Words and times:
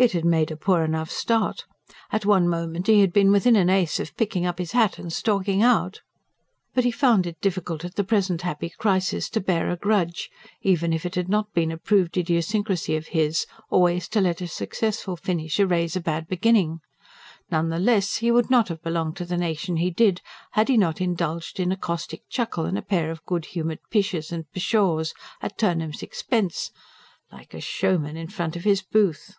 It 0.00 0.12
had 0.12 0.24
made 0.24 0.52
a 0.52 0.56
poor 0.56 0.84
enough 0.84 1.10
start: 1.10 1.64
at 2.12 2.24
one 2.24 2.48
moment 2.48 2.86
he 2.86 3.00
had 3.00 3.12
been 3.12 3.32
within 3.32 3.56
an 3.56 3.68
ace 3.68 3.98
of 3.98 4.16
picking 4.16 4.46
up 4.46 4.60
his 4.60 4.70
hat 4.70 4.96
and 4.96 5.12
stalking 5.12 5.60
out. 5.60 6.02
But 6.72 6.84
he 6.84 6.92
found 6.92 7.26
it 7.26 7.40
difficult 7.40 7.84
at 7.84 7.96
the 7.96 8.04
present 8.04 8.42
happy 8.42 8.68
crisis 8.68 9.28
to 9.30 9.40
bear 9.40 9.68
a 9.68 9.76
grudge 9.76 10.30
even 10.62 10.92
if 10.92 11.04
it 11.04 11.16
had 11.16 11.28
not 11.28 11.52
been 11.52 11.72
a 11.72 11.76
proved 11.76 12.16
idiosyncrasy 12.16 12.94
of 12.94 13.08
his, 13.08 13.44
always 13.70 14.06
to 14.10 14.20
let 14.20 14.40
a 14.40 14.46
successful 14.46 15.16
finish 15.16 15.58
erase 15.58 15.96
a 15.96 16.00
bad 16.00 16.28
beginning. 16.28 16.78
None 17.50 17.68
the 17.68 17.80
less, 17.80 18.18
he 18.18 18.30
would 18.30 18.50
not 18.50 18.68
have 18.68 18.80
belonged 18.84 19.16
to 19.16 19.24
the 19.24 19.36
nation 19.36 19.78
he 19.78 19.90
did, 19.90 20.20
had 20.52 20.68
he 20.68 20.76
not 20.76 21.00
indulged 21.00 21.58
in 21.58 21.72
a 21.72 21.76
caustic 21.76 22.22
chuckle 22.28 22.66
and 22.66 22.78
a 22.78 22.82
pair 22.82 23.10
of 23.10 23.26
good 23.26 23.46
humoured 23.46 23.80
pishes 23.90 24.30
and 24.30 24.44
pshaws, 24.52 25.12
at 25.42 25.58
Turnham's 25.58 26.04
expense. 26.04 26.70
"Like 27.32 27.52
a 27.52 27.60
showman 27.60 28.16
in 28.16 28.28
front 28.28 28.54
of 28.54 28.62
his 28.62 28.80
booth!" 28.80 29.34